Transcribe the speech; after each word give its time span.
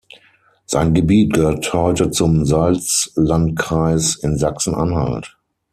Sein 0.65 0.95
Gebiet 0.95 1.31
gehört 1.33 1.71
heute 1.73 2.09
zum 2.09 2.43
Salzlandkreis 2.43 4.15
in 4.15 4.35
Sachsen-Anhalt. 4.35 5.37